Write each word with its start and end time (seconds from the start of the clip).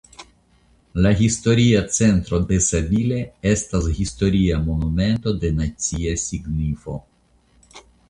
La 1.05 1.11
historia 1.19 1.81
centro 1.97 2.39
de 2.53 2.59
Sabile 2.69 3.21
estas 3.51 3.87
historia 4.01 4.61
monumento 4.73 5.37
de 5.45 5.55
nacia 5.63 6.19
signifo. 6.27 7.01